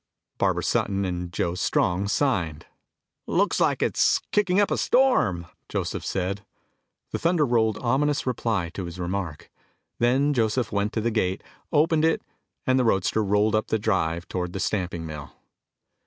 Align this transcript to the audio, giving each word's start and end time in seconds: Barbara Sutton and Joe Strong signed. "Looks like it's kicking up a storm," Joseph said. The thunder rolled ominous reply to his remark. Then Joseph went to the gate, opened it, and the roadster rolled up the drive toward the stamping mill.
Barbara 0.39 0.63
Sutton 0.63 1.05
and 1.05 1.31
Joe 1.31 1.53
Strong 1.53 2.07
signed. 2.07 2.65
"Looks 3.27 3.59
like 3.59 3.83
it's 3.83 4.19
kicking 4.31 4.59
up 4.59 4.71
a 4.71 4.77
storm," 4.79 5.45
Joseph 5.69 6.03
said. 6.03 6.43
The 7.11 7.19
thunder 7.19 7.45
rolled 7.45 7.77
ominous 7.81 8.25
reply 8.25 8.69
to 8.69 8.85
his 8.85 8.99
remark. 8.99 9.51
Then 9.99 10.33
Joseph 10.33 10.71
went 10.71 10.91
to 10.93 11.01
the 11.01 11.11
gate, 11.11 11.43
opened 11.71 12.03
it, 12.03 12.23
and 12.65 12.79
the 12.79 12.83
roadster 12.83 13.23
rolled 13.23 13.53
up 13.53 13.67
the 13.67 13.77
drive 13.77 14.27
toward 14.27 14.53
the 14.53 14.59
stamping 14.59 15.05
mill. 15.05 15.33